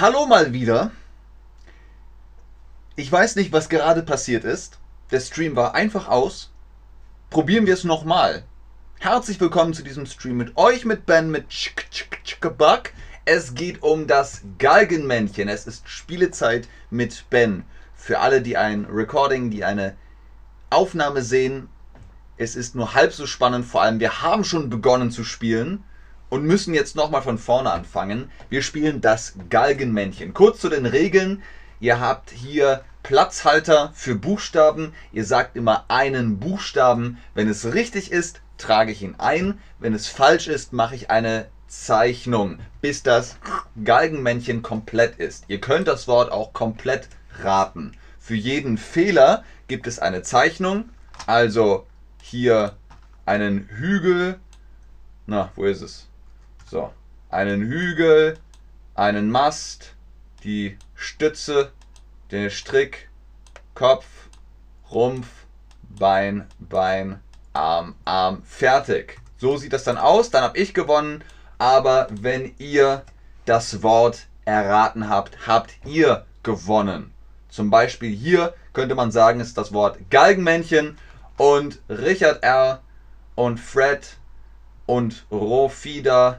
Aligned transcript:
Hallo 0.00 0.24
mal 0.24 0.54
wieder. 0.54 0.92
Ich 2.96 3.12
weiß 3.12 3.36
nicht, 3.36 3.52
was 3.52 3.68
gerade 3.68 4.02
passiert 4.02 4.44
ist. 4.44 4.78
Der 5.10 5.20
Stream 5.20 5.56
war 5.56 5.74
einfach 5.74 6.08
aus. 6.08 6.50
Probieren 7.28 7.66
wir 7.66 7.74
es 7.74 7.84
nochmal. 7.84 8.44
Herzlich 8.98 9.38
willkommen 9.38 9.74
zu 9.74 9.82
diesem 9.82 10.06
Stream 10.06 10.38
mit 10.38 10.56
euch, 10.56 10.86
mit 10.86 11.04
Ben, 11.04 11.30
mit 11.30 11.44
Buck. 12.40 12.92
Es 13.26 13.52
geht 13.52 13.82
um 13.82 14.06
das 14.06 14.40
Galgenmännchen. 14.58 15.50
Es 15.50 15.66
ist 15.66 15.86
Spielezeit 15.86 16.66
mit 16.88 17.28
Ben. 17.28 17.64
Für 17.94 18.20
alle, 18.20 18.40
die 18.40 18.56
ein 18.56 18.86
Recording, 18.86 19.50
die 19.50 19.66
eine 19.66 19.96
Aufnahme 20.70 21.20
sehen, 21.20 21.68
es 22.38 22.56
ist 22.56 22.74
nur 22.74 22.94
halb 22.94 23.12
so 23.12 23.26
spannend. 23.26 23.66
Vor 23.66 23.82
allem, 23.82 24.00
wir 24.00 24.22
haben 24.22 24.44
schon 24.44 24.70
begonnen 24.70 25.10
zu 25.10 25.24
spielen 25.24 25.84
und 26.30 26.44
müssen 26.44 26.72
jetzt 26.72 26.96
nochmal 26.96 27.22
von 27.22 27.36
vorne 27.36 27.70
anfangen. 27.70 28.30
Wir 28.48 28.62
spielen 28.62 29.00
das 29.00 29.34
Galgenmännchen. 29.50 30.32
Kurz 30.32 30.60
zu 30.60 30.70
den 30.70 30.86
Regeln. 30.86 31.42
Ihr 31.80 32.00
habt 32.00 32.30
hier 32.30 32.84
Platzhalter 33.02 33.90
für 33.94 34.14
Buchstaben. 34.14 34.94
Ihr 35.12 35.24
sagt 35.24 35.56
immer 35.56 35.84
einen 35.88 36.38
Buchstaben. 36.38 37.18
Wenn 37.34 37.48
es 37.48 37.74
richtig 37.74 38.12
ist, 38.12 38.40
trage 38.56 38.92
ich 38.92 39.02
ihn 39.02 39.16
ein. 39.18 39.58
Wenn 39.78 39.94
es 39.94 40.06
falsch 40.06 40.46
ist, 40.48 40.72
mache 40.72 40.94
ich 40.94 41.10
eine 41.10 41.46
Zeichnung, 41.66 42.58
bis 42.80 43.02
das 43.02 43.36
Galgenmännchen 43.84 44.62
komplett 44.62 45.16
ist. 45.16 45.44
Ihr 45.48 45.60
könnt 45.60 45.88
das 45.88 46.08
Wort 46.08 46.32
auch 46.32 46.52
komplett 46.52 47.08
raten. 47.42 47.92
Für 48.18 48.34
jeden 48.34 48.76
Fehler 48.76 49.44
gibt 49.68 49.86
es 49.86 49.98
eine 49.98 50.22
Zeichnung. 50.22 50.90
Also 51.26 51.86
hier 52.20 52.76
einen 53.24 53.68
Hügel. 53.68 54.38
Na, 55.26 55.52
wo 55.54 55.64
ist 55.64 55.80
es? 55.80 56.09
So, 56.70 56.92
einen 57.30 57.62
Hügel, 57.62 58.38
einen 58.94 59.28
Mast, 59.28 59.96
die 60.44 60.78
Stütze, 60.94 61.72
den 62.30 62.48
Strick, 62.48 63.08
Kopf, 63.74 64.06
Rumpf, 64.88 65.26
Bein, 65.88 66.46
Bein, 66.60 67.18
Arm, 67.54 67.96
Arm, 68.04 68.44
fertig. 68.44 69.18
So 69.36 69.56
sieht 69.56 69.72
das 69.72 69.82
dann 69.82 69.98
aus. 69.98 70.30
Dann 70.30 70.44
habe 70.44 70.58
ich 70.58 70.72
gewonnen. 70.72 71.24
Aber 71.58 72.06
wenn 72.08 72.54
ihr 72.58 73.02
das 73.46 73.82
Wort 73.82 74.28
erraten 74.44 75.08
habt, 75.08 75.48
habt 75.48 75.74
ihr 75.84 76.24
gewonnen. 76.44 77.12
Zum 77.48 77.70
Beispiel 77.70 78.14
hier 78.14 78.54
könnte 78.74 78.94
man 78.94 79.10
sagen, 79.10 79.40
ist 79.40 79.58
das 79.58 79.72
Wort 79.72 79.98
Galgenmännchen 80.08 80.96
und 81.36 81.80
Richard 81.88 82.44
R. 82.44 82.80
und 83.34 83.58
Fred 83.58 84.18
und 84.86 85.26
Rofida 85.32 86.38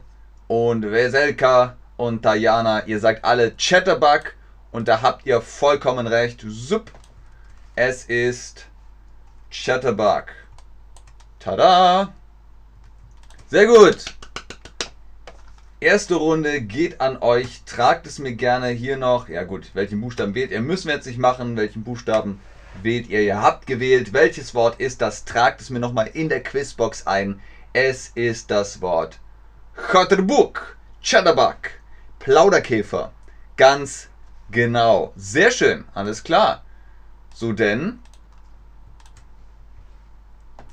und 0.51 0.91
Veselka 0.91 1.77
und 1.95 2.25
Diana, 2.25 2.85
ihr 2.85 2.99
sagt 2.99 3.23
alle 3.23 3.53
Chatterbug 3.55 4.33
und 4.73 4.89
da 4.89 5.01
habt 5.01 5.25
ihr 5.25 5.39
vollkommen 5.39 6.07
recht. 6.07 6.43
Sup. 6.45 6.91
Es 7.73 8.03
ist 8.03 8.65
Chatterbug. 9.49 10.25
Tada! 11.39 12.11
Sehr 13.47 13.65
gut. 13.65 14.03
Erste 15.79 16.15
Runde 16.15 16.59
geht 16.59 16.99
an 16.99 17.19
euch. 17.21 17.61
Tragt 17.65 18.05
es 18.05 18.19
mir 18.19 18.33
gerne 18.33 18.67
hier 18.67 18.97
noch. 18.97 19.29
Ja 19.29 19.43
gut, 19.43 19.71
welchen 19.73 20.01
Buchstaben 20.01 20.35
wählt 20.35 20.51
ihr? 20.51 20.59
Müssen 20.59 20.89
wir 20.89 20.95
jetzt 20.95 21.07
nicht 21.07 21.17
machen. 21.17 21.55
Welchen 21.55 21.85
Buchstaben 21.85 22.41
wählt 22.83 23.07
ihr? 23.07 23.21
Ihr 23.21 23.41
habt 23.41 23.67
gewählt. 23.67 24.11
Welches 24.11 24.53
Wort 24.53 24.81
ist 24.81 25.01
das? 25.01 25.23
Tragt 25.23 25.61
es 25.61 25.69
mir 25.69 25.79
nochmal 25.79 26.09
in 26.13 26.27
der 26.27 26.43
Quizbox 26.43 27.07
ein. 27.07 27.39
Es 27.71 28.11
ist 28.15 28.51
das 28.51 28.81
Wort 28.81 29.17
Chotterbuk, 29.75 30.75
Chatterbug, 31.01 31.71
Plauderkäfer. 32.19 33.11
Ganz 33.57 34.09
genau. 34.51 35.13
Sehr 35.15 35.51
schön, 35.51 35.85
alles 35.93 36.23
klar. 36.23 36.63
So 37.33 37.53
denn, 37.53 37.99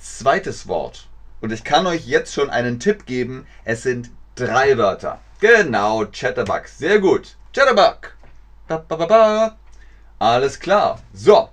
zweites 0.00 0.66
Wort. 0.66 1.06
Und 1.40 1.52
ich 1.52 1.64
kann 1.64 1.86
euch 1.86 2.06
jetzt 2.06 2.34
schon 2.34 2.50
einen 2.50 2.80
Tipp 2.80 3.06
geben. 3.06 3.46
Es 3.64 3.82
sind 3.82 4.10
drei 4.34 4.76
Wörter. 4.76 5.20
Genau, 5.40 6.04
Chatterbug. 6.06 6.66
Sehr 6.66 6.98
gut. 6.98 7.36
Chatterbug. 7.54 8.16
Ba, 8.66 8.84
ba, 8.88 8.96
ba, 9.06 9.56
Alles 10.18 10.58
klar. 10.58 11.00
So. 11.12 11.48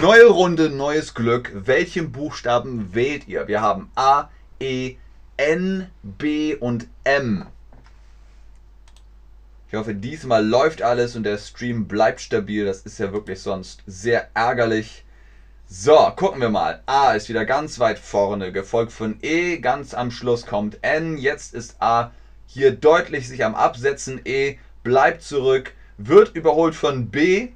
Neue 0.00 0.26
Runde, 0.26 0.68
neues 0.70 1.14
Glück. 1.14 1.50
Welchen 1.54 2.12
Buchstaben 2.12 2.94
wählt 2.94 3.26
ihr? 3.26 3.48
Wir 3.48 3.62
haben 3.62 3.90
A, 3.96 4.28
E, 4.60 4.96
N, 5.38 5.88
B 6.02 6.56
und 6.56 6.88
M. 7.04 7.46
Ich 9.68 9.74
hoffe, 9.74 9.94
diesmal 9.94 10.44
läuft 10.44 10.82
alles 10.82 11.14
und 11.14 11.22
der 11.22 11.38
Stream 11.38 11.86
bleibt 11.86 12.20
stabil. 12.20 12.64
Das 12.64 12.80
ist 12.80 12.98
ja 12.98 13.12
wirklich 13.12 13.40
sonst 13.40 13.82
sehr 13.86 14.28
ärgerlich. 14.34 15.04
So, 15.68 16.12
gucken 16.16 16.40
wir 16.40 16.48
mal. 16.48 16.82
A 16.86 17.12
ist 17.12 17.28
wieder 17.28 17.44
ganz 17.44 17.78
weit 17.78 17.98
vorne, 17.98 18.50
gefolgt 18.50 18.90
von 18.90 19.18
E. 19.22 19.58
Ganz 19.58 19.94
am 19.94 20.10
Schluss 20.10 20.44
kommt 20.44 20.78
N. 20.82 21.18
Jetzt 21.18 21.54
ist 21.54 21.76
A 21.80 22.10
hier 22.46 22.72
deutlich 22.72 23.28
sich 23.28 23.44
am 23.44 23.54
Absetzen. 23.54 24.20
E 24.24 24.58
bleibt 24.82 25.22
zurück, 25.22 25.72
wird 25.98 26.34
überholt 26.34 26.74
von 26.74 27.10
B. 27.10 27.50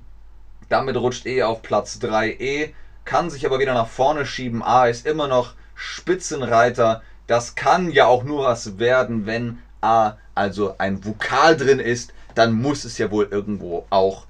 Damit 0.69 0.97
rutscht 0.97 1.27
E 1.27 1.43
auf 1.43 1.63
Platz 1.63 1.99
3. 1.99 2.37
E 2.39 2.75
kann 3.05 3.31
sich 3.31 3.45
aber 3.45 3.59
wieder 3.59 3.75
nach 3.75 3.89
vorne 3.89 4.25
schieben. 4.25 4.63
A 4.63 4.87
ist 4.87 5.05
immer 5.05 5.27
noch 5.27 5.55
Spitzenreiter. 5.75 7.03
Das 7.33 7.55
kann 7.55 7.91
ja 7.91 8.05
auch 8.05 8.25
nur 8.25 8.45
was 8.45 8.79
werden, 8.79 9.25
wenn 9.25 9.63
A 9.81 10.19
also 10.35 10.75
ein 10.77 11.03
Vokal 11.03 11.57
drin 11.57 11.79
ist. 11.79 12.13
Dann 12.35 12.53
muss 12.53 12.85
es 12.85 12.99
ja 12.99 13.11
wohl 13.11 13.27
irgendwo 13.31 13.87
auch 13.89 14.27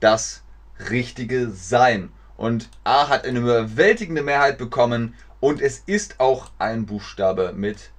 das 0.00 0.40
Richtige 0.88 1.50
sein. 1.50 2.10
Und 2.38 2.70
A 2.82 3.10
hat 3.10 3.26
eine 3.26 3.40
überwältigende 3.40 4.22
Mehrheit 4.22 4.56
bekommen 4.56 5.12
und 5.38 5.60
es 5.60 5.82
ist 5.84 6.18
auch 6.18 6.50
ein 6.58 6.86
Buchstabe 6.86 7.52
mit 7.54 7.90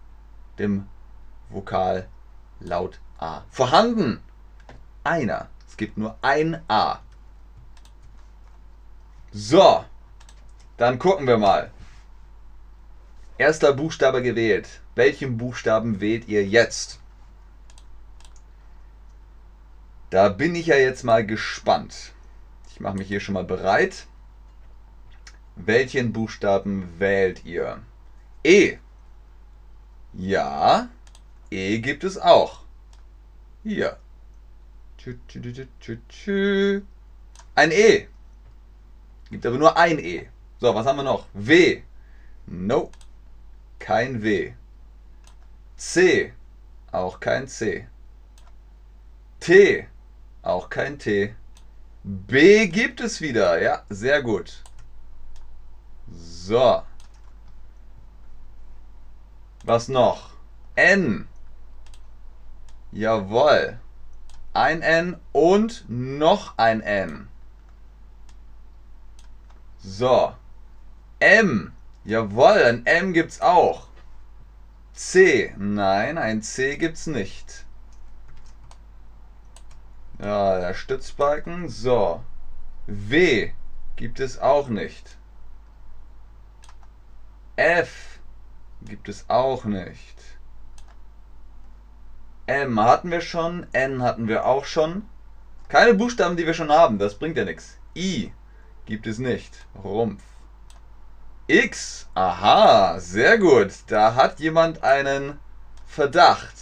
dem 0.57 0.87
Vokal 1.51 2.07
laut 2.59 2.99
A 3.19 3.43
vorhanden. 3.51 4.23
Einer. 5.03 5.49
Es 5.67 5.77
gibt 5.77 5.99
nur 5.99 6.15
ein 6.23 6.63
A. 6.67 6.97
So, 9.31 9.85
dann 10.77 10.97
gucken 10.97 11.27
wir 11.27 11.37
mal. 11.37 11.69
Erster 13.37 13.73
Buchstabe 13.73 14.23
gewählt. 14.23 14.81
Welchen 14.95 15.37
Buchstaben 15.37 16.01
wählt 16.01 16.27
ihr 16.27 16.45
jetzt? 16.45 16.99
Da 20.09 20.29
bin 20.29 20.55
ich 20.55 20.67
ja 20.67 20.75
jetzt 20.75 21.03
mal 21.03 21.25
gespannt. 21.25 22.13
Ich 22.71 22.79
mache 22.79 22.97
mich 22.97 23.07
hier 23.07 23.19
schon 23.19 23.33
mal 23.33 23.43
bereit. 23.43 24.07
Welchen 25.55 26.13
Buchstaben 26.13 26.99
wählt 26.99 27.45
ihr? 27.45 27.79
E. 28.43 28.77
Ja, 30.13 30.89
E 31.51 31.79
gibt 31.79 32.03
es 32.03 32.17
auch. 32.17 32.61
Hier. 33.63 33.97
Ein 37.55 37.71
E. 37.71 38.07
Gibt 39.29 39.45
aber 39.45 39.57
nur 39.57 39.77
ein 39.77 39.99
E. 39.99 40.27
So, 40.59 40.73
was 40.73 40.85
haben 40.85 40.97
wir 40.97 41.03
noch? 41.03 41.27
W. 41.33 41.81
No. 42.47 42.91
Kein 43.79 44.21
W. 44.21 44.53
C. 45.75 46.33
Auch 46.91 47.19
kein 47.19 47.47
C. 47.47 47.87
T. 49.39 49.87
Auch 50.41 50.69
kein 50.69 50.97
T. 50.97 51.35
B 52.03 52.67
gibt 52.67 53.01
es 53.01 53.21
wieder. 53.21 53.61
Ja, 53.61 53.83
sehr 53.89 54.23
gut. 54.23 54.63
So. 56.09 56.81
Was 59.63 59.87
noch? 59.89 60.31
N. 60.75 61.27
Jawohl. 62.91 63.79
Ein 64.53 64.81
N 64.81 65.17
und 65.33 65.85
noch 65.87 66.57
ein 66.57 66.81
N. 66.81 67.27
So. 69.79 70.33
M. 71.19 71.73
Jawohl, 72.07 72.63
ein 72.63 72.85
M 72.85 73.11
gibt's 73.11 73.41
auch. 73.41 73.87
C. 74.93 75.53
Nein, 75.57 76.17
ein 76.17 76.41
C 76.41 76.77
gibt's 76.77 77.05
nicht. 77.05 77.65
Ja, 80.17 80.57
der 80.57 80.73
Stützbalken. 80.73 81.67
So. 81.67 82.23
W 82.85 83.51
gibt 83.97 84.21
es 84.21 84.39
auch 84.39 84.69
nicht. 84.69 85.17
F 87.57 88.19
gibt 88.83 89.09
es 89.09 89.29
auch 89.29 89.65
nicht. 89.65 90.37
M 92.45 92.79
hatten 92.79 93.11
wir 93.11 93.19
schon, 93.19 93.67
N 93.73 94.01
hatten 94.01 94.29
wir 94.29 94.45
auch 94.45 94.63
schon. 94.63 95.09
Keine 95.67 95.93
Buchstaben, 95.93 96.37
die 96.37 96.45
wir 96.45 96.53
schon 96.53 96.71
haben, 96.71 96.99
das 96.99 97.19
bringt 97.19 97.35
ja 97.35 97.43
nichts. 97.43 97.77
I 97.97 98.31
gibt 98.85 99.07
es 99.07 99.19
nicht. 99.19 99.65
Rumpf. 99.83 100.23
X, 101.49 102.09
aha, 102.13 102.99
sehr 102.99 103.37
gut. 103.37 103.71
Da 103.87 104.15
hat 104.15 104.41
jemand 104.41 104.83
einen 104.83 105.39
Verdacht. 105.85 106.53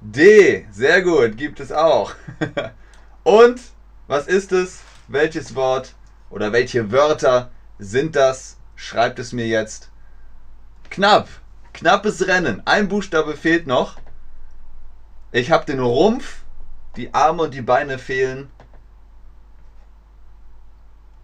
D, 0.00 0.66
sehr 0.72 1.02
gut, 1.02 1.36
gibt 1.36 1.60
es 1.60 1.70
auch. 1.70 2.14
Und 3.24 3.60
was 4.06 4.26
ist 4.26 4.52
es? 4.52 4.80
Welches 5.06 5.54
Wort 5.54 5.94
oder 6.30 6.52
welche 6.52 6.90
Wörter 6.90 7.50
sind 7.78 8.16
das? 8.16 8.56
Schreibt 8.74 9.18
es 9.18 9.34
mir 9.34 9.46
jetzt. 9.46 9.90
Knapp, 10.88 11.28
knappes 11.74 12.26
Rennen. 12.26 12.62
Ein 12.64 12.88
Buchstabe 12.88 13.36
fehlt 13.36 13.66
noch. 13.66 13.98
Ich 15.30 15.50
habe 15.50 15.66
den 15.66 15.80
Rumpf, 15.80 16.38
die 16.96 17.12
Arme 17.12 17.42
und 17.42 17.54
die 17.54 17.60
Beine 17.62 17.98
fehlen. 17.98 18.50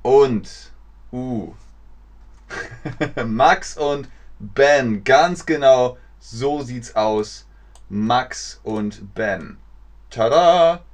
Und, 0.02 0.72
uh, 1.10 1.54
Max 3.26 3.76
und 3.76 4.08
Ben, 4.38 5.04
ganz 5.04 5.46
genau, 5.46 5.98
so 6.19 6.62
sieht's 6.62 6.94
aus. 6.94 7.46
Max 7.88 8.60
und 8.62 9.14
Ben. 9.14 9.56
Tada! 10.10 10.84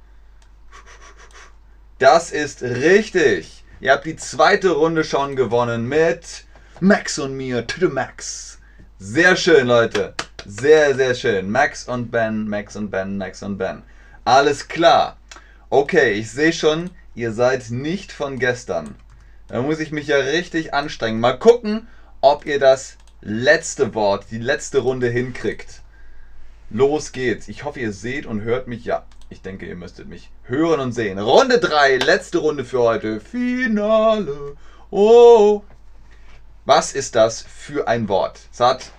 Das 1.99 2.31
ist 2.31 2.61
richtig. 2.61 3.63
Ihr 3.79 3.91
habt 3.91 4.05
die 4.05 4.15
zweite 4.15 4.71
Runde 4.71 5.03
schon 5.03 5.35
gewonnen 5.35 5.87
mit 5.87 6.45
Max 6.79 7.19
und 7.19 7.37
mir 7.37 7.65
to 7.67 7.79
the 7.79 7.87
Max. 7.87 8.59
Sehr 8.99 9.35
schön, 9.35 9.67
Leute. 9.67 10.13
Sehr, 10.45 10.95
sehr 10.95 11.15
schön. 11.15 11.49
Max 11.49 11.87
und 11.87 12.11
Ben, 12.11 12.47
Max 12.47 12.75
und 12.75 12.89
Ben, 12.89 13.17
Max 13.17 13.43
und 13.43 13.57
Ben. 13.57 13.83
Alles 14.23 14.67
klar. 14.67 15.17
Okay, 15.69 16.13
ich 16.13 16.31
sehe 16.31 16.53
schon, 16.53 16.89
ihr 17.13 17.31
seid 17.31 17.69
nicht 17.71 18.11
von 18.11 18.39
gestern. 18.39 18.95
Da 19.47 19.61
muss 19.61 19.79
ich 19.79 19.91
mich 19.91 20.07
ja 20.07 20.17
richtig 20.17 20.73
anstrengen. 20.73 21.19
Mal 21.19 21.37
gucken, 21.37 21.87
ob 22.21 22.45
ihr 22.45 22.59
das 22.59 22.97
letzte 23.21 23.93
Wort, 23.93 24.25
die 24.31 24.39
letzte 24.39 24.79
Runde 24.79 25.07
hinkriegt. 25.07 25.81
Los 26.71 27.11
geht's. 27.11 27.47
Ich 27.47 27.63
hoffe, 27.63 27.79
ihr 27.79 27.93
seht 27.93 28.25
und 28.25 28.41
hört 28.41 28.67
mich. 28.67 28.85
Ja, 28.85 29.05
ich 29.29 29.41
denke, 29.41 29.67
ihr 29.67 29.75
müsstet 29.75 30.07
mich 30.07 30.31
hören 30.43 30.79
und 30.79 30.93
sehen. 30.93 31.19
Runde 31.19 31.59
3, 31.59 31.97
letzte 31.97 32.39
Runde 32.39 32.65
für 32.65 32.79
heute. 32.79 33.19
Finale. 33.19 34.55
Oh. 34.89 35.61
Was 36.65 36.93
ist 36.93 37.13
das 37.15 37.43
für 37.43 37.87
ein 37.87 38.09
Wort? 38.09 38.39
Hat 38.57 38.91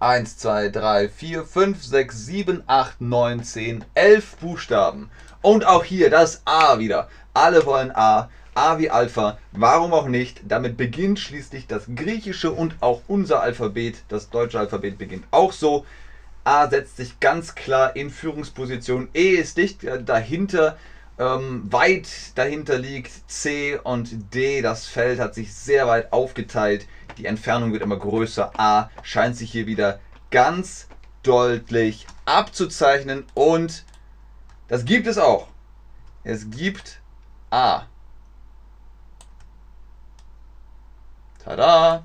1, 0.00 0.38
2, 0.38 0.70
3, 0.70 1.08
4, 1.10 1.44
5, 1.44 1.84
6, 1.84 2.26
7, 2.26 2.62
8, 2.66 3.00
9, 3.02 3.44
10, 3.44 3.84
11 3.94 4.36
Buchstaben. 4.36 5.10
Und 5.42 5.66
auch 5.66 5.84
hier 5.84 6.08
das 6.08 6.40
A 6.46 6.78
wieder. 6.78 7.08
Alle 7.34 7.66
wollen 7.66 7.90
A. 7.94 8.30
A 8.54 8.78
wie 8.78 8.88
Alpha, 8.88 9.38
warum 9.50 9.92
auch 9.92 10.06
nicht? 10.06 10.42
Damit 10.46 10.76
beginnt 10.76 11.18
schließlich 11.18 11.66
das 11.66 11.86
griechische 11.94 12.52
und 12.52 12.76
auch 12.80 13.02
unser 13.08 13.40
Alphabet, 13.40 14.04
das 14.08 14.30
deutsche 14.30 14.60
Alphabet 14.60 14.96
beginnt 14.96 15.24
auch 15.32 15.52
so. 15.52 15.84
A 16.44 16.68
setzt 16.68 16.98
sich 16.98 17.18
ganz 17.18 17.54
klar 17.56 17.96
in 17.96 18.10
Führungsposition, 18.10 19.08
E 19.14 19.30
ist 19.30 19.56
dicht 19.56 19.80
dahinter, 20.04 20.76
ähm, 21.18 21.62
weit 21.72 22.08
dahinter 22.36 22.78
liegt 22.78 23.10
C 23.30 23.78
und 23.82 24.34
D. 24.34 24.62
Das 24.62 24.86
Feld 24.86 25.18
hat 25.18 25.34
sich 25.34 25.52
sehr 25.52 25.86
weit 25.88 26.12
aufgeteilt, 26.12 26.86
die 27.18 27.26
Entfernung 27.26 27.72
wird 27.72 27.82
immer 27.82 27.96
größer. 27.96 28.52
A 28.58 28.90
scheint 29.02 29.36
sich 29.36 29.50
hier 29.50 29.66
wieder 29.66 29.98
ganz 30.30 30.86
deutlich 31.22 32.06
abzuzeichnen 32.24 33.24
und 33.34 33.84
das 34.68 34.84
gibt 34.84 35.06
es 35.06 35.18
auch. 35.18 35.48
Es 36.22 36.50
gibt 36.50 37.00
A. 37.50 37.86
Tada! 41.44 42.02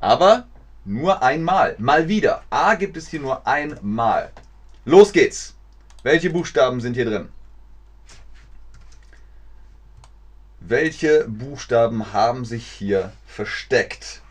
Aber 0.00 0.46
nur 0.84 1.22
einmal. 1.22 1.76
Mal 1.78 2.08
wieder. 2.08 2.42
A 2.50 2.74
gibt 2.74 2.96
es 2.96 3.08
hier 3.08 3.20
nur 3.20 3.46
einmal. 3.46 4.32
Los 4.84 5.12
geht's. 5.12 5.54
Welche 6.02 6.30
Buchstaben 6.30 6.80
sind 6.80 6.94
hier 6.94 7.04
drin? 7.04 7.28
Welche 10.60 11.28
Buchstaben 11.28 12.12
haben 12.12 12.44
sich 12.44 12.66
hier 12.66 13.12
versteckt? 13.26 14.22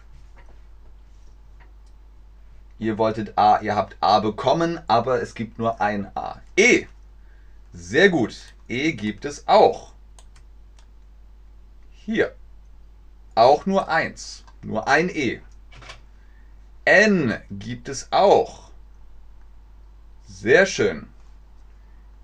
Ihr 2.80 2.98
wolltet 2.98 3.38
A, 3.38 3.60
ihr 3.62 3.76
habt 3.76 3.96
A 4.02 4.20
bekommen, 4.20 4.80
aber 4.88 5.22
es 5.22 5.34
gibt 5.34 5.58
nur 5.58 5.82
ein 5.82 6.12
A. 6.16 6.42
E. 6.56 6.86
Sehr 7.74 8.10
gut. 8.10 8.36
E 8.68 8.92
gibt 8.92 9.26
es 9.26 9.48
auch. 9.48 9.94
Hier. 12.06 12.36
Auch 13.38 13.68
nur 13.68 13.88
eins. 13.88 14.44
Nur 14.64 14.88
ein 14.88 15.10
E. 15.10 15.42
N 16.86 17.40
gibt 17.52 17.88
es 17.88 18.12
auch. 18.12 18.72
Sehr 20.26 20.66
schön. 20.66 21.08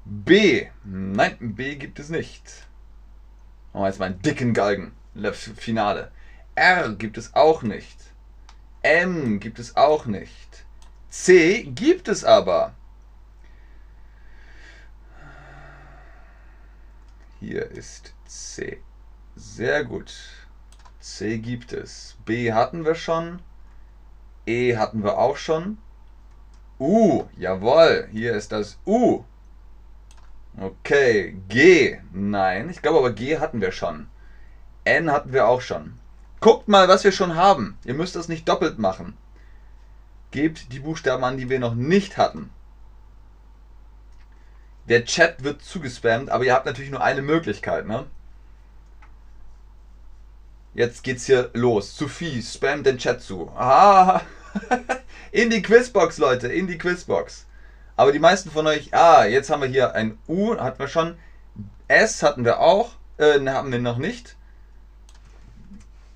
B. 0.06 0.70
Nein, 0.84 1.38
B 1.56 1.76
gibt 1.76 2.00
es 2.00 2.10
nicht. 2.10 2.66
Machen 3.74 3.84
wir 3.84 3.88
jetzt 3.90 4.00
mal 4.00 4.06
einen 4.08 4.24
dicken 4.24 4.56
Galgen. 4.56 4.94
Finale. 5.56 6.12
R 6.56 6.90
gibt 6.96 7.20
es 7.20 7.36
auch 7.36 7.62
nicht. 7.62 8.12
M 8.82 9.40
gibt 9.40 9.60
es 9.60 9.76
auch 9.76 10.08
nicht. 10.08 10.66
C 11.12 11.62
gibt 11.62 12.08
es 12.08 12.24
aber. 12.24 12.74
Hier 17.40 17.70
ist 17.70 18.16
C. 18.26 18.82
Sehr 19.36 19.84
gut. 19.84 20.16
C 21.04 21.38
gibt 21.38 21.74
es. 21.74 22.16
B 22.24 22.54
hatten 22.54 22.86
wir 22.86 22.96
schon. 22.96 23.42
E 24.46 24.78
hatten 24.78 25.04
wir 25.04 25.18
auch 25.18 25.36
schon. 25.36 25.78
U, 26.80 27.26
jawohl, 27.38 28.08
hier 28.10 28.34
ist 28.34 28.54
das 28.54 28.80
U. 28.86 29.26
Okay, 30.58 31.36
G, 31.50 32.00
nein, 32.14 32.70
ich 32.70 32.82
glaube 32.82 33.00
aber 33.00 33.12
G 33.12 33.38
hatten 33.38 33.60
wir 33.60 33.74
schon. 33.74 34.08
N 34.86 35.12
hatten 35.12 35.34
wir 35.34 35.46
auch 35.46 35.60
schon. 35.60 36.00
Guckt 36.40 36.70
mal, 36.70 36.88
was 36.88 37.04
wir 37.04 37.12
schon 37.12 37.36
haben. 37.36 37.78
Ihr 37.84 37.96
müsst 37.96 38.16
das 38.16 38.30
nicht 38.30 38.48
doppelt 38.48 38.80
machen. 38.80 39.18
Gebt 40.32 40.72
die 40.72 40.80
Buchstaben 40.80 41.26
an, 41.26 41.38
die 41.38 41.50
wir 41.50 41.60
noch 41.60 41.76
nicht 41.76 42.16
hatten. 42.18 42.50
Der 44.88 45.04
Chat 45.04 45.44
wird 45.44 45.64
zugespammt, 45.64 46.30
aber 46.30 46.46
ihr 46.46 46.54
habt 46.54 46.66
natürlich 46.66 46.92
nur 46.92 47.04
eine 47.04 47.22
Möglichkeit, 47.22 47.88
ne? 47.88 48.06
Jetzt 50.76 51.04
geht's 51.04 51.28
hier 51.28 51.52
los. 51.54 51.96
Sophie, 51.96 52.42
spam 52.42 52.84
den 52.84 52.98
Chat 52.98 53.22
zu. 53.22 53.52
Ah, 53.56 54.22
in 55.32 55.52
die 55.52 55.62
Quizbox, 55.62 56.18
Leute, 56.18 56.48
in 56.48 56.66
die 56.66 56.80
Quizbox. 56.80 57.46
Aber 57.96 58.12
die 58.12 58.20
meisten 58.20 58.50
von 58.50 58.66
euch, 58.66 58.92
ah, 58.92 59.26
jetzt 59.26 59.52
haben 59.52 59.62
wir 59.62 59.70
hier 59.70 59.94
ein 59.94 60.18
U, 60.28 60.58
hatten 60.58 60.80
wir 60.80 60.88
schon. 60.88 61.16
S 61.88 62.24
hatten 62.24 62.44
wir 62.44 62.60
auch, 62.60 62.94
äh, 63.20 63.38
ne, 63.38 63.54
haben 63.54 63.72
wir 63.72 63.78
noch 63.78 64.00
nicht. 64.00 64.36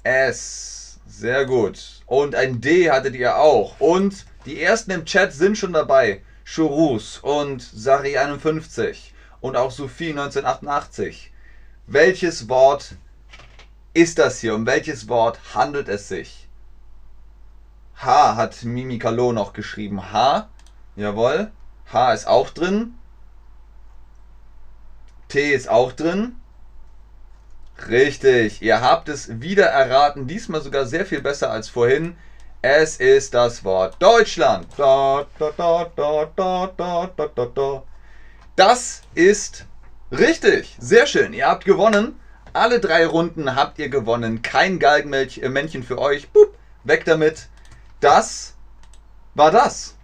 S, 0.04 1.00
sehr 1.06 1.46
gut. 1.46 2.02
Und 2.08 2.34
ein 2.34 2.60
D 2.60 2.90
hattet 2.90 3.14
ihr 3.14 3.38
auch. 3.38 3.80
Und 3.80 4.26
die 4.48 4.60
ersten 4.60 4.90
im 4.90 5.06
Chat 5.06 5.34
sind 5.34 5.56
schon 5.56 5.74
dabei. 5.74 6.24
Churus 6.46 7.20
und 7.20 7.62
Sari51 7.62 9.12
und 9.42 9.56
auch 9.56 9.70
Sophie 9.70 10.12
1988. 10.12 11.32
Welches 11.86 12.50
Wort 12.50 12.96
ist 13.98 14.20
das 14.20 14.40
hier? 14.40 14.54
Um 14.54 14.68
welches 14.68 15.08
Wort 15.10 15.40
handelt 15.56 15.90
es 15.90 16.08
sich? 16.08 16.48
H 17.96 18.36
hat 18.36 18.64
Mimikalo 18.64 19.32
noch 19.32 19.54
geschrieben. 19.54 20.14
H. 20.14 20.50
Jawohl. 20.96 21.50
H 21.92 22.14
ist 22.14 22.28
auch 22.28 22.52
drin. 22.52 22.94
T 25.30 25.52
ist 25.52 25.68
auch 25.68 25.94
drin. 25.94 26.36
Richtig. 27.90 28.62
Ihr 28.62 28.82
habt 28.82 29.10
es 29.10 29.42
wieder 29.42 29.66
erraten. 29.66 30.28
Diesmal 30.28 30.62
sogar 30.62 30.86
sehr 30.86 31.08
viel 31.08 31.22
besser 31.22 31.50
als 31.50 31.68
vorhin. 31.68 32.16
Es 32.62 32.98
ist 32.98 33.34
das 33.34 33.64
Wort 33.64 33.96
Deutschland. 34.00 34.68
Das 38.56 39.02
ist 39.16 39.66
richtig. 40.12 40.76
Sehr 40.80 41.08
schön. 41.08 41.34
Ihr 41.34 41.48
habt 41.48 41.66
gewonnen. 41.66 42.20
Alle 42.58 42.80
drei 42.80 43.06
Runden 43.06 43.56
habt 43.56 43.78
ihr 43.78 43.88
gewonnen. 43.88 44.42
Kein 44.42 44.80
Galgenmännchen 44.80 45.84
für 45.84 46.00
euch. 46.00 46.30
Boop, 46.30 46.58
weg 46.84 47.06
damit. 47.06 47.50
Das 48.00 48.56
war 49.36 49.52
das. 49.52 49.96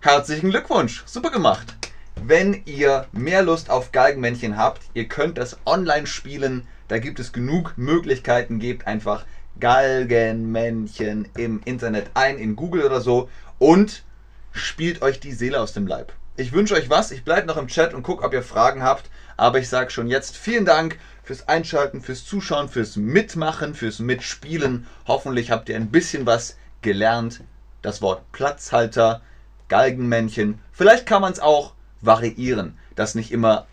Herzlichen 0.00 0.50
Glückwunsch. 0.50 1.04
Super 1.06 1.30
gemacht. 1.30 1.76
Wenn 2.16 2.62
ihr 2.64 3.06
mehr 3.12 3.42
Lust 3.42 3.70
auf 3.70 3.92
Galgenmännchen 3.92 4.56
habt, 4.56 4.82
ihr 4.94 5.06
könnt 5.06 5.38
das 5.38 5.56
online 5.66 6.08
spielen. 6.08 6.66
Da 6.88 6.98
gibt 6.98 7.20
es 7.20 7.32
genug 7.32 7.74
Möglichkeiten. 7.76 8.58
Gebt 8.58 8.88
einfach 8.88 9.24
Galgenmännchen 9.60 11.28
im 11.36 11.60
Internet 11.64 12.10
ein, 12.14 12.38
in 12.38 12.56
Google 12.56 12.82
oder 12.82 13.00
so 13.00 13.30
und 13.60 14.02
spielt 14.50 15.00
euch 15.00 15.20
die 15.20 15.32
Seele 15.32 15.60
aus 15.60 15.74
dem 15.74 15.86
Leib. 15.86 16.12
Ich 16.36 16.52
wünsche 16.52 16.74
euch 16.74 16.90
was. 16.90 17.12
Ich 17.12 17.24
bleibe 17.24 17.46
noch 17.46 17.56
im 17.56 17.68
Chat 17.68 17.94
und 17.94 18.02
gucke, 18.02 18.24
ob 18.24 18.32
ihr 18.32 18.42
Fragen 18.42 18.82
habt. 18.82 19.10
Aber 19.36 19.60
ich 19.60 19.68
sage 19.68 19.90
schon 19.90 20.08
jetzt 20.08 20.36
vielen 20.36 20.64
Dank 20.64 20.98
fürs 21.28 21.46
Einschalten, 21.46 22.00
fürs 22.00 22.24
Zuschauen, 22.24 22.70
fürs 22.70 22.96
Mitmachen, 22.96 23.74
fürs 23.74 23.98
Mitspielen. 23.98 24.86
Hoffentlich 25.06 25.50
habt 25.50 25.68
ihr 25.68 25.76
ein 25.76 25.90
bisschen 25.90 26.24
was 26.24 26.56
gelernt. 26.80 27.42
Das 27.82 28.00
Wort 28.00 28.32
Platzhalter, 28.32 29.20
Galgenmännchen. 29.68 30.58
Vielleicht 30.72 31.04
kann 31.04 31.20
man 31.20 31.34
es 31.34 31.38
auch 31.38 31.74
variieren, 32.00 32.78
dass 32.96 33.14
nicht 33.14 33.30
immer 33.30 33.66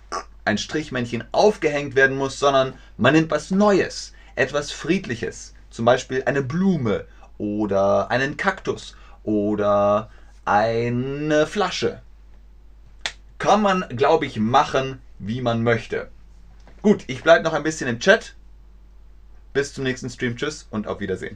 ein 0.44 0.58
Strichmännchen 0.58 1.24
aufgehängt 1.32 1.96
werden 1.96 2.18
muss, 2.18 2.40
sondern 2.40 2.74
man 2.98 3.14
nimmt 3.14 3.32
was 3.32 3.52
Neues, 3.52 4.12
etwas 4.36 4.74
Friedliches, 4.74 5.54
zum 5.70 5.86
Beispiel 5.86 6.24
eine 6.26 6.42
Blume 6.42 7.06
oder 7.38 8.12
einen 8.12 8.36
Kaktus 8.36 8.98
oder 9.24 10.10
eine 10.44 11.48
Flasche. 11.48 12.02
Kann 13.38 13.62
man, 13.62 13.86
glaube 13.96 14.26
ich, 14.26 14.42
machen, 14.42 15.00
wie 15.20 15.40
man 15.40 15.64
möchte. 15.64 16.10
Gut, 16.86 17.06
ich 17.08 17.24
bleibe 17.24 17.44
noch 17.44 17.54
ein 17.54 17.64
bisschen 17.64 17.88
im 17.88 18.00
Chat. 18.00 18.36
Bis 19.54 19.74
zum 19.74 19.86
nächsten 19.86 20.08
Stream. 20.08 20.38
Tschüss 20.38 20.68
und 20.70 20.88
auf 20.88 21.00
Wiedersehen. 21.00 21.36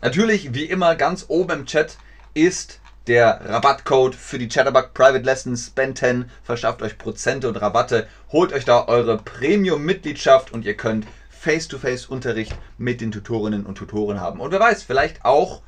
Natürlich, 0.00 0.54
wie 0.54 0.64
immer, 0.64 0.96
ganz 0.96 1.26
oben 1.28 1.60
im 1.60 1.66
Chat 1.66 1.98
ist 2.32 2.80
der 3.06 3.42
Rabattcode 3.44 4.14
für 4.14 4.38
die 4.38 4.48
Chatterbug 4.48 4.94
Private 4.94 5.26
Lessons 5.26 5.68
Ben 5.68 5.94
10 5.94 6.30
verschafft 6.42 6.80
euch 6.80 6.96
Prozente 6.96 7.46
und 7.48 7.56
Rabatte. 7.56 8.08
Holt 8.30 8.54
euch 8.54 8.64
da 8.64 8.88
eure 8.88 9.18
Premium-Mitgliedschaft 9.18 10.54
und 10.54 10.64
ihr 10.64 10.74
könnt 10.74 11.06
Face-to-Face-Unterricht 11.28 12.56
mit 12.78 13.02
den 13.02 13.12
Tutorinnen 13.12 13.66
und 13.66 13.76
Tutoren 13.76 14.20
haben. 14.20 14.40
Und 14.40 14.52
wer 14.52 14.60
weiß, 14.60 14.84
vielleicht 14.84 15.22
auch 15.26 15.60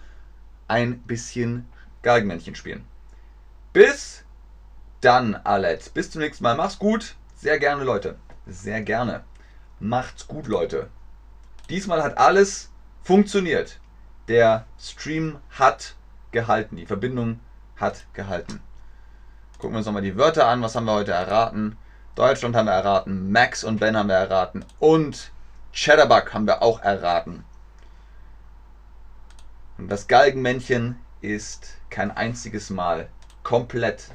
ein 0.66 1.00
bisschen 1.00 1.68
Galgenmännchen 2.00 2.54
spielen. 2.54 2.86
Bis 3.74 4.24
dann, 5.02 5.34
Alex. 5.34 5.90
Bis 5.90 6.10
zum 6.10 6.22
nächsten 6.22 6.42
Mal. 6.42 6.56
Mach's 6.56 6.78
gut. 6.78 7.16
Sehr 7.44 7.58
gerne, 7.58 7.84
Leute. 7.84 8.16
Sehr 8.46 8.80
gerne. 8.80 9.22
Macht's 9.78 10.26
gut, 10.26 10.46
Leute. 10.46 10.88
Diesmal 11.68 12.02
hat 12.02 12.16
alles 12.16 12.70
funktioniert. 13.02 13.80
Der 14.28 14.64
Stream 14.80 15.36
hat 15.50 15.94
gehalten. 16.32 16.76
Die 16.76 16.86
Verbindung 16.86 17.40
hat 17.76 18.06
gehalten. 18.14 18.62
Gucken 19.58 19.74
wir 19.74 19.76
uns 19.76 19.84
nochmal 19.84 20.00
die 20.00 20.16
Wörter 20.16 20.46
an. 20.46 20.62
Was 20.62 20.74
haben 20.74 20.86
wir 20.86 20.94
heute 20.94 21.12
erraten? 21.12 21.76
Deutschland 22.14 22.56
haben 22.56 22.64
wir 22.64 22.72
erraten. 22.72 23.30
Max 23.30 23.62
und 23.62 23.78
Ben 23.78 23.94
haben 23.94 24.08
wir 24.08 24.14
erraten. 24.14 24.64
Und 24.78 25.30
Chatterbug 25.74 26.32
haben 26.32 26.46
wir 26.46 26.62
auch 26.62 26.80
erraten. 26.80 27.44
Und 29.76 29.90
das 29.90 30.06
Galgenmännchen 30.06 30.98
ist 31.20 31.76
kein 31.90 32.10
einziges 32.10 32.70
Mal 32.70 33.10
komplett 33.42 34.08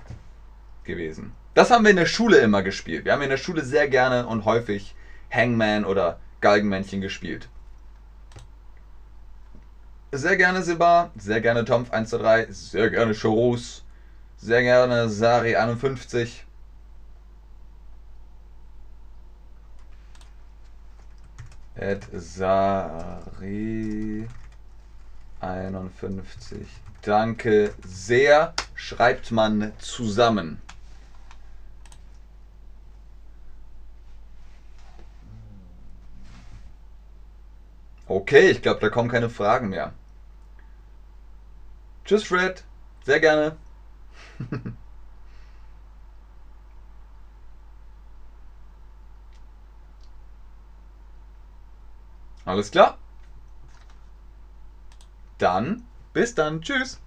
gewesen. 0.84 1.36
Das 1.54 1.72
haben 1.72 1.84
wir 1.84 1.92
in 1.92 1.98
der 1.98 2.06
Schule 2.06 2.38
immer 2.38 2.62
gespielt. 2.62 3.06
Wir 3.06 3.14
haben 3.14 3.22
in 3.22 3.30
der 3.30 3.38
Schule 3.38 3.64
sehr 3.64 3.88
gerne 3.88 4.26
und 4.26 4.46
häufig 4.46 4.96
Hangman 5.32 5.86
oder 5.86 6.20
Galgenmännchen 6.42 7.02
gespielt. 7.02 7.50
Sehr 10.12 10.38
gerne 10.38 10.64
Siba, 10.64 11.12
sehr 11.18 11.42
gerne 11.42 11.62
Tomf123, 11.62 12.52
sehr 12.52 12.90
gerne 12.90 13.14
Chorus, 13.14 13.84
sehr 14.38 14.62
gerne 14.62 15.08
Sari51. 15.08 16.30
Sari 22.12 24.28
51. 25.40 26.68
Danke 27.02 27.74
sehr. 27.86 28.54
Schreibt 28.76 29.32
man 29.32 29.72
zusammen. 29.80 30.62
Okay, 38.10 38.50
ich 38.50 38.62
glaube, 38.62 38.82
da 38.82 38.90
kommen 38.90 39.08
keine 39.08 39.30
Fragen 39.30 39.70
mehr. 39.70 39.94
Tschüss, 42.06 42.24
Fred. 42.24 42.64
Sehr 43.06 43.20
gerne. 43.22 43.56
Alles 52.46 52.72
klar? 52.72 52.98
Dann 55.40 55.84
bis 56.14 56.36
dann. 56.36 56.62
Tschüss. 56.62 57.00